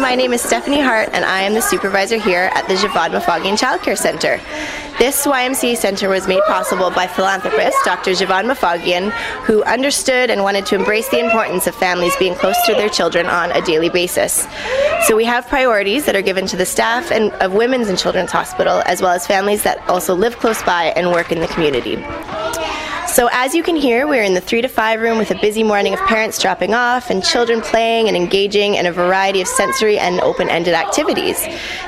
[0.00, 3.56] My name is Stephanie Hart, and I am the supervisor here at the Djavad Mowafaghian
[3.56, 4.40] Child Care Center.
[4.98, 8.10] This YMCA center was made possible by philanthropist Dr.
[8.10, 9.10] Djavad Mowafaghian,
[9.44, 13.26] who understood and wanted to embrace the importance of families being close to their children
[13.26, 14.48] on a daily basis.
[15.06, 18.32] So we have priorities that are given to the staff and of Women's and Children's
[18.32, 21.96] Hospital, as well as families that also live close by and work in the community.
[23.14, 25.62] So, as you can hear, we're in the three to five room with a busy
[25.62, 30.00] morning of parents dropping off and children playing and engaging in a variety of sensory
[30.00, 31.40] and open ended activities.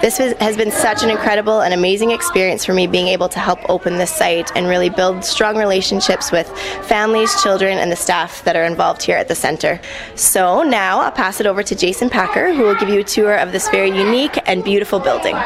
[0.00, 3.60] This has been such an incredible and amazing experience for me being able to help
[3.70, 6.48] open this site and really build strong relationships with
[6.88, 9.80] families, children, and the staff that are involved here at the center.
[10.16, 13.36] So, now I'll pass it over to Jason Packer, who will give you a tour
[13.36, 15.36] of this very unique and beautiful building.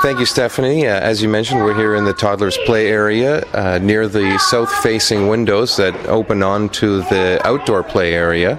[0.00, 0.86] Thank you, Stephanie.
[0.86, 4.72] Uh, as you mentioned, we're here in the toddler's play area uh, near the south
[4.76, 8.58] facing windows that open onto the outdoor play area.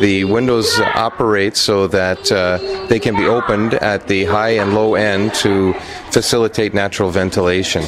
[0.00, 4.96] The windows operate so that uh, they can be opened at the high and low
[4.96, 5.74] end to
[6.10, 7.84] facilitate natural ventilation.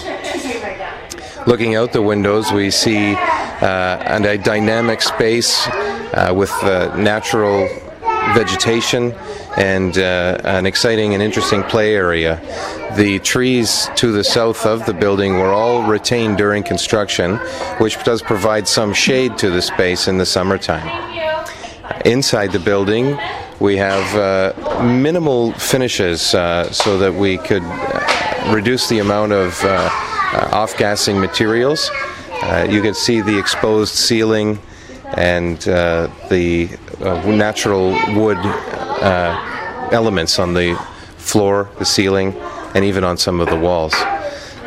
[1.47, 7.69] Looking out the windows, we see uh, a dynamic space uh, with uh, natural
[8.35, 9.13] vegetation
[9.57, 12.41] and uh, an exciting and interesting play area.
[12.97, 17.37] The trees to the south of the building were all retained during construction,
[17.79, 20.87] which does provide some shade to the space in the summertime.
[22.05, 23.19] Inside the building,
[23.59, 29.63] we have uh, minimal finishes uh, so that we could uh, reduce the amount of
[29.65, 31.91] uh, uh, off gassing materials.
[32.69, 34.59] you can see the exposed ceiling
[35.17, 36.69] and the
[37.25, 38.39] natural wood
[39.03, 40.75] uh, elements on the
[41.19, 42.35] floor, the ceiling,
[42.75, 43.93] and even on some of the walls.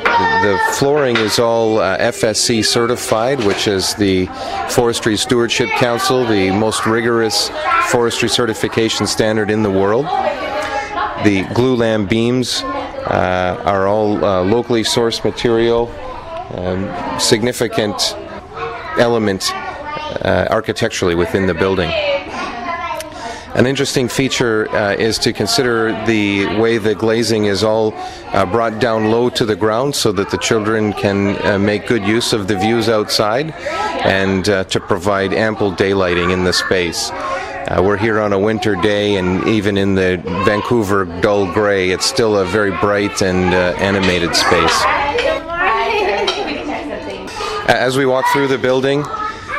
[0.03, 4.25] The, flooring is all uh, FSC certified, which is the
[4.69, 7.49] Forestry Stewardship Council, the most rigorous
[7.89, 10.05] forestry certification standard in the world.
[11.23, 15.89] The glulam beams uh, are all uh, locally sourced material,
[16.51, 18.15] um, significant
[18.97, 21.89] element uh, architecturally within the building.
[23.55, 27.93] An interesting feature uh, is to consider the way the glazing is all
[28.27, 32.03] uh, brought down low to the ground so that the children can uh, make good
[32.03, 33.51] use of the views outside
[34.05, 37.09] and uh, to provide ample daylighting in the space.
[37.11, 42.05] Uh, we're here on a winter day, and even in the Vancouver dull gray, it's
[42.05, 44.83] still a very bright and uh, animated space.
[47.67, 49.03] As we walk through the building,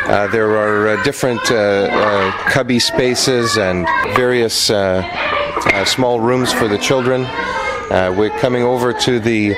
[0.06, 5.04] uh, there are uh, different uh, uh, cubby spaces and various uh,
[5.84, 7.22] small rooms for the children.
[8.16, 9.54] we're coming over to the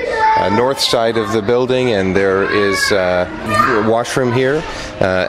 [0.52, 4.62] north side of the building, and there is a washroom here.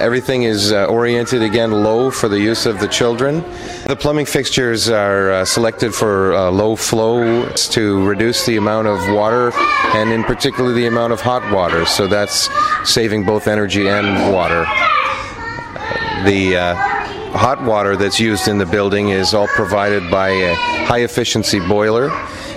[0.01, 3.43] everything is oriented again low for the use of the children.
[3.87, 9.51] The plumbing fixtures are selected for low flow to reduce the amount of water,
[9.95, 11.85] and in particular the amount of hot water.
[11.85, 12.49] So that's
[12.83, 14.65] saving both energy and water.
[16.25, 16.75] The uh,
[17.37, 22.09] hot water that's used in the building is all provided by a high efficiency boiler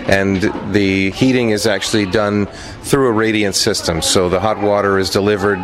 [0.09, 0.41] and
[0.72, 2.47] the heating is actually done
[2.82, 4.00] through a radiant system.
[4.00, 5.59] So the hot water is delivered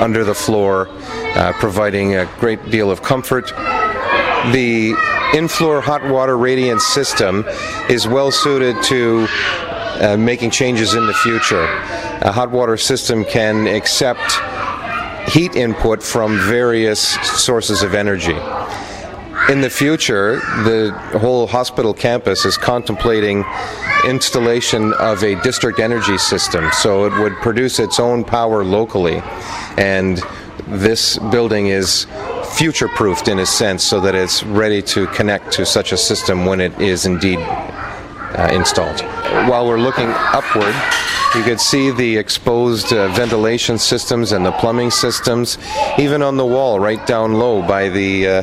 [0.00, 0.88] under the floor,
[1.36, 3.52] uh, providing a great deal of comfort.
[4.52, 4.94] The
[5.34, 7.44] in-floor hot water radiant system
[7.88, 9.26] is well suited to
[10.00, 11.64] uh, making changes in the future.
[12.22, 14.20] A hot water system can accept
[15.34, 17.00] heat input from various
[17.42, 18.36] sources of energy.
[19.52, 23.44] In the future, the whole hospital campus is contemplating
[24.06, 29.20] installation of a district energy system, so it would produce its own power locally.
[29.76, 30.22] And
[30.68, 32.06] this building is
[32.56, 36.46] future proofed in a sense so that it's ready to connect to such a system
[36.46, 37.40] when it is indeed
[38.34, 39.00] uh, installed.
[39.48, 40.74] While we're looking upward,
[41.36, 45.58] you can see the exposed uh, ventilation systems and the plumbing systems.
[45.98, 48.42] Even on the wall, right down low by the uh,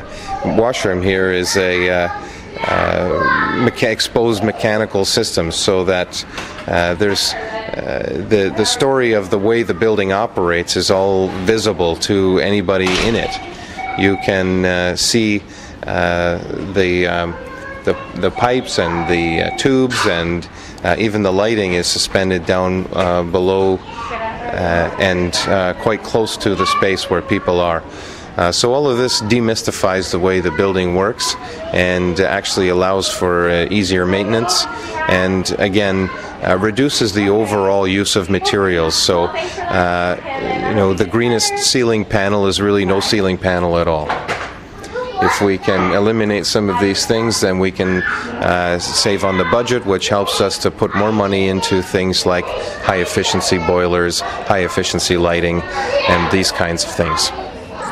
[0.58, 2.08] washroom here, is a uh,
[2.62, 6.26] uh mecha- exposed mechanical system so that
[6.68, 7.34] uh, there's
[7.74, 13.16] the, the story of the way the building operates is all visible to anybody in
[13.16, 13.32] it.
[13.98, 15.42] You can see
[15.82, 17.51] the um,
[17.84, 20.48] the, the pipes and the uh, tubes and
[20.84, 26.56] uh, even the lighting is suspended down uh, below uh, and uh, quite close to
[26.56, 27.84] the space where people are.
[28.38, 31.36] Uh, so all of this demystifies the way the building works
[31.74, 34.66] and actually allows for easier maintenance
[35.10, 36.10] and again
[36.60, 38.96] reduces the overall use of materials.
[38.96, 44.08] So you know the greenest ceiling panel is really no ceiling panel at all.
[45.22, 49.46] If we can eliminate some of these things, then we can uh, save on the
[49.46, 52.46] budget, which helps us to put more money into things like
[52.84, 57.30] high efficiency boilers, high efficiency lighting, and these kinds of things.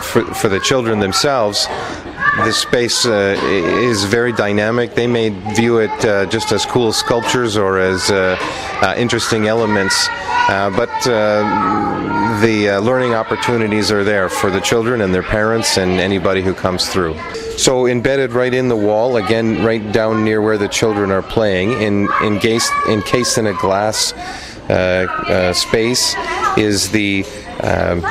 [0.02, 1.68] For, for the children themselves,
[2.38, 4.96] the space uh, is very dynamic.
[4.96, 8.38] They may view it uh, just as cool sculptures or as uh,
[8.82, 10.08] uh interesting elements,
[10.50, 10.70] uh,
[12.40, 16.42] but uh, the learning opportunities are there for the children and their parents and anybody
[16.42, 17.18] who comes through.
[17.58, 21.82] So embedded right in the wall, again, right down near where the children are playing,
[21.82, 24.14] in, encased, encased in a glass
[25.58, 26.16] space,
[26.58, 27.26] is the
[27.62, 28.02] um,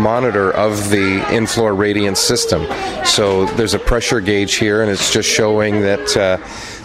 [0.00, 2.66] monitor of the in-floor radiance system.
[3.04, 6.36] So there's a pressure gauge here, and it's just showing that uh,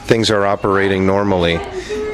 [0.08, 1.60] things are operating normally.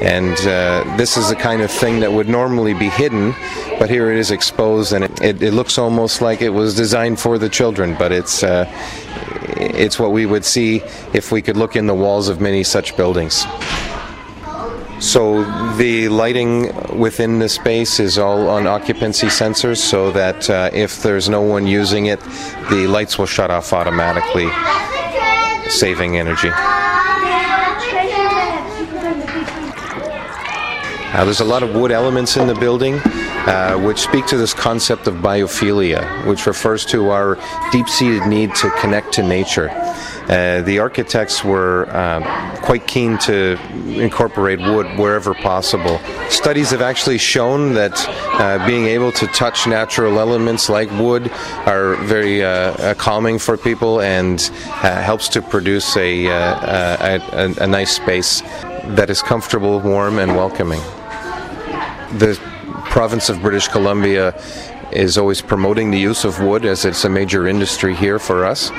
[0.00, 3.34] And uh, this is the kind of thing that would normally be hidden,
[3.78, 7.18] but here it is exposed, and it, it, it looks almost like it was designed
[7.18, 7.96] for the children.
[7.98, 8.66] But it's uh,
[9.56, 10.82] it's what we would see
[11.12, 13.46] if we could look in the walls of many such buildings.
[15.00, 15.44] So
[15.76, 21.28] the lighting within the space is all on occupancy sensors so that uh, if there's
[21.28, 22.20] no one using it,
[22.70, 24.48] the lights will shut off automatically,
[25.68, 26.50] saving energy.
[31.14, 33.00] Uh, there's a lot of wood elements in the building.
[33.46, 37.36] Uh, which speak to this concept of biophilia, which refers to our
[37.72, 39.68] deep seated need to connect to nature.
[40.30, 42.22] Uh, the architects were um,
[42.62, 43.58] quite keen to
[44.00, 45.98] incorporate wood wherever possible.
[46.30, 47.92] Studies have actually shown that
[48.40, 51.30] uh, being able to touch natural elements like wood
[51.66, 57.54] are very uh, uh calming for people and uh, helps to produce a, a, a,
[57.60, 58.40] a nice space
[58.96, 60.80] that is comfortable, warm, and welcoming.
[62.18, 62.38] The
[62.84, 64.40] province of British Columbia
[64.92, 68.70] is always promoting the use of wood as it's a major industry here for us.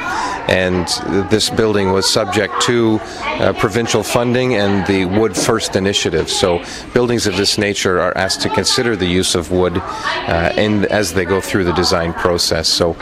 [0.47, 0.87] And
[1.29, 6.29] this building was subject to uh, provincial funding and the Wood First initiative.
[6.29, 10.85] So buildings of this nature are asked to consider the use of wood uh, in,
[10.85, 12.69] as they go through the design process.
[12.69, 12.93] So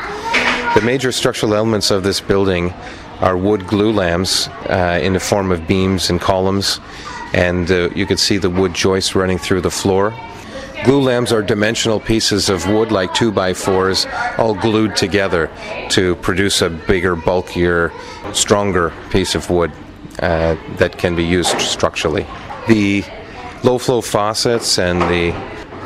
[0.73, 2.73] the major structural elements of this building
[3.19, 6.79] are wood glulams uh, in the form of beams and columns.
[7.33, 10.13] And uh, you can see the wood joists running through the floor.
[10.85, 14.05] Glue Glulams are dimensional pieces of wood, like 2 by 4s
[14.37, 15.49] all glued together
[15.89, 17.93] to produce a bigger, bulkier,
[18.33, 19.71] stronger piece of wood
[20.19, 22.25] uh, that can be used structurally.
[22.67, 23.05] The
[23.63, 25.31] low flow faucets and the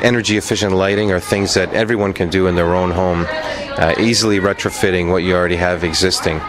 [0.01, 4.39] energy efficient lighting are things that everyone can do in their own home, uh, easily
[4.39, 6.41] retrofitting what you already have existing.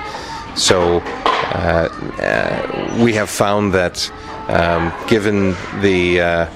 [0.57, 4.11] So uh, uh we have found that
[4.49, 6.47] um, given the uh,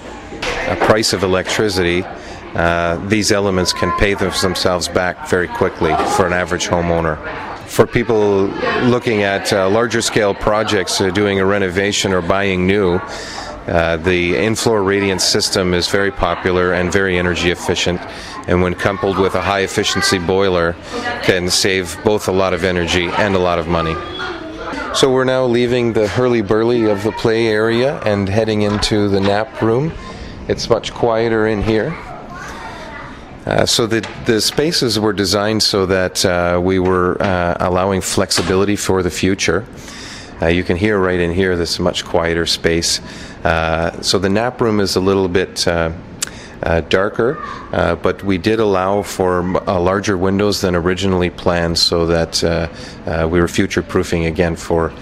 [0.86, 2.04] price of electricity,
[2.54, 7.16] uh, these elements can pay themselves back very quickly for an average homeowner.
[7.66, 8.46] For people
[8.84, 13.00] looking at uh, larger scale projects, uh, doing a renovation or buying new,
[13.66, 18.00] uh, the in-floor radiance system is very popular and very energy efficient,
[18.48, 20.74] and when coupled with a high efficiency boiler,
[21.22, 23.94] can save both a lot of energy and a lot of money.
[24.94, 29.20] So we're now leaving the hurly burly of the play area and heading into the
[29.20, 29.90] nap room.
[30.48, 31.96] It's much quieter in here.
[33.46, 38.76] Uh, so the the spaces were designed so that uh, we were uh, allowing flexibility
[38.76, 39.64] for the future.
[40.42, 43.00] Uh, you can hear right in here this much quieter space.
[43.44, 45.90] Uh, so the nap room is a little bit uh,
[46.62, 47.42] Uh, darker,
[47.72, 52.40] uh, but we did allow for uh, larger windows than originally planned, so that
[53.28, 54.92] we were future proofing again for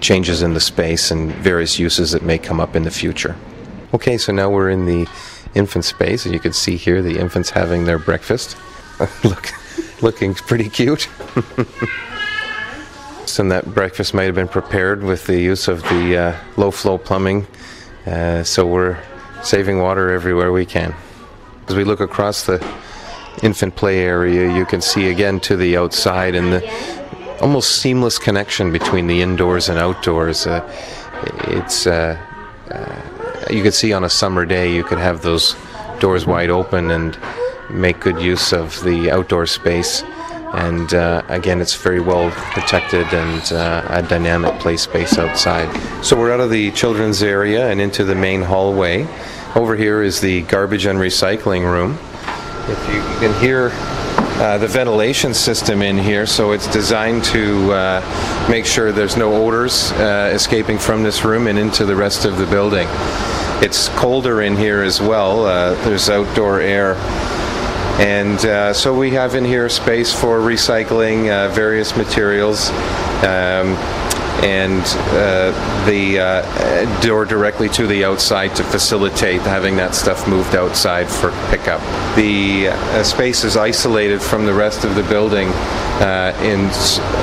[0.00, 3.34] changes in the space and various uses that may come up in the future.
[3.94, 5.08] Okay, so now we're in the
[5.54, 8.56] infant space, and you can see here the infants having their breakfast.
[9.24, 9.50] Look,
[10.02, 11.08] looking pretty cute.
[13.38, 16.98] and that breakfast might have been prepared with the use of the uh, low flow
[16.98, 17.46] plumbing.
[18.06, 18.98] Uh, so we're
[19.42, 20.94] saving water everywhere we can.
[21.68, 22.64] As we look across the
[23.42, 28.72] infant play area, you can see again to the outside and the almost seamless connection
[28.72, 30.46] between the indoors and outdoors.
[30.46, 30.62] Uh,
[31.48, 32.18] it's uh,
[32.70, 33.02] uh,
[33.50, 35.56] you could see on a summer day, you could have those
[36.00, 37.18] doors wide open and
[37.70, 40.02] make good use of the outdoor space.
[40.56, 45.68] And uh, again, it's very well protected and uh, a dynamic play space outside.
[46.02, 49.06] So we're out of the children's area and into the main hallway.
[49.54, 51.98] Over here is the garbage and recycling room.
[52.68, 53.70] If you can hear
[54.40, 59.34] uh, the ventilation system in here, so it's designed to uh, make sure there's no
[59.34, 62.88] odors uh, escaping from this room and into the rest of the building.
[63.62, 65.44] It's colder in here as well.
[65.44, 66.94] Uh, there's outdoor air
[67.98, 72.70] And uh, so we have in here space for recycling uh, various materials.
[73.24, 73.76] Um,
[74.44, 74.82] and
[75.14, 81.08] uh, the uh, door directly to the outside to facilitate having that stuff moved outside
[81.08, 81.80] for pickup.
[82.16, 86.66] The uh, space is isolated from the rest of the building, uh, in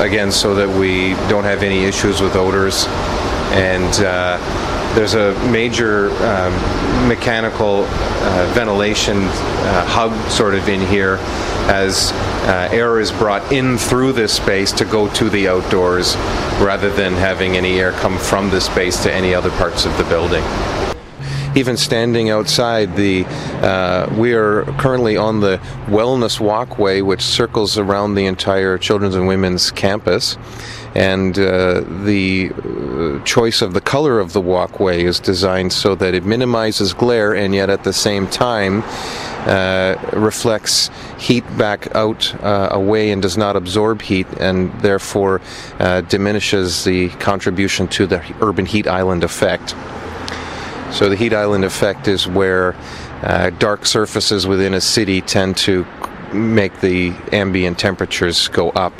[0.01, 2.87] again so that we don't have any issues with odors
[3.53, 4.39] and uh,
[4.95, 11.17] there's a major um, mechanical uh, ventilation uh, hub sort of in here
[11.67, 12.11] as
[12.45, 16.15] uh, air is brought in through this space to go to the outdoors
[16.61, 20.03] rather than having any air come from the space to any other parts of the
[20.03, 20.43] building.
[21.55, 23.25] Even standing outside the
[23.61, 25.57] uh, we are currently on the
[25.87, 30.37] wellness walkway which circles around the entire children's and women's campus
[30.95, 36.13] and uh, the uh, choice of the color of the walkway is designed so that
[36.13, 38.83] it minimizes glare and yet at the same time
[39.45, 45.41] uh, reflects heat back out uh, away and does not absorb heat and therefore
[45.79, 49.75] uh, diminishes the contribution to the urban heat island effect.
[50.93, 52.75] So the heat island effect is where
[53.23, 55.85] uh, dark surfaces within a city tend to
[56.33, 58.93] make the ambient temperatures go up.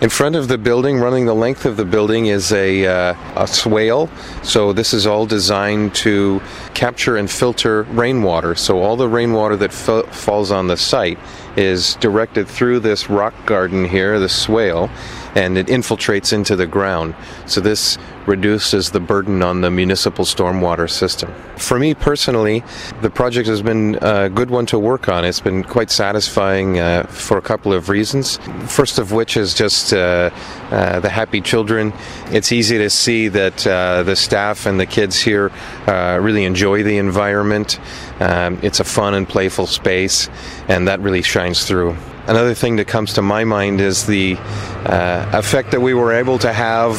[0.00, 3.46] In front of the building, running the length of the building, is a, uh, a
[3.46, 4.08] swale.
[4.42, 6.40] So this is all designed to
[6.72, 8.54] capture and filter rainwater.
[8.54, 11.18] So all the rainwater that falls on the site
[11.54, 14.88] is directed through this rock garden here, the swale,
[15.34, 17.14] and it infiltrates into the ground.
[17.46, 21.32] So this reduces the burden on the municipal stormwater system.
[21.56, 22.62] For me personally,
[23.02, 25.24] the project has been a good one to work on.
[25.24, 28.38] It's been quite satisfying uh, for a couple of reasons.
[28.66, 30.30] First of which is just uh,
[30.70, 31.92] uh, the happy children.
[32.26, 35.50] It's easy to see that uh, the staff and the kids here
[35.86, 37.80] uh, really enjoy the environment.
[38.20, 40.28] Um, it's a fun and playful space,
[40.68, 41.96] and that really shines through.
[42.26, 46.38] Another thing that comes to my mind is the uh, effect that we were able
[46.38, 46.94] to have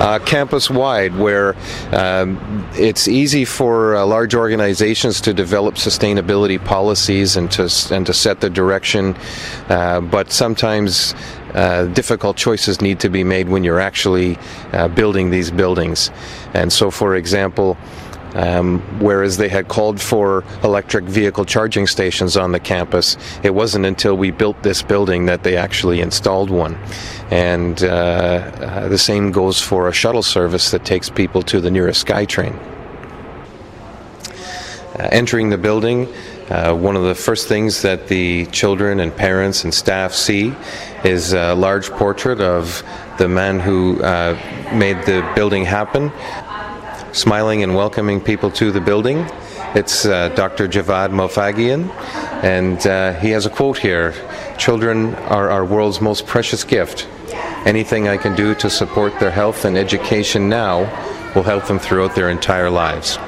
[0.00, 1.54] uh, campus wide, where
[1.92, 8.14] um, it's easy for uh, large organizations to develop sustainability policies and to and to
[8.14, 9.14] set the direction,
[9.68, 11.14] uh, but sometimes
[11.54, 14.38] uh, difficult choices need to be made when you're actually
[14.72, 16.10] uh, building these buildings.
[16.54, 17.76] And so, for example.
[18.34, 23.84] Um, whereas they had called for electric vehicle charging stations on the campus, it wasn't
[23.84, 26.78] until we built this building that they actually installed one.
[27.30, 31.70] And uh, uh, the same goes for a shuttle service that takes people to the
[31.70, 32.58] nearest SkyTrain.
[34.98, 36.06] Uh, entering the building,
[36.50, 40.54] uh, one of the first things that the children and parents and staff see
[41.04, 42.82] is a large portrait of
[43.16, 44.34] the man who uh,
[44.74, 46.12] made the building happen
[47.12, 49.26] smiling and welcoming people to the building.
[49.74, 50.68] It's uh, Dr.
[50.68, 51.88] Djavad Mowafaghian,
[52.42, 54.14] and uh, he has a quote here
[54.58, 57.08] Children are our world's most precious gift.
[57.64, 60.80] Anything I can do to support their health and education now
[61.34, 63.18] will help them throughout their entire lives.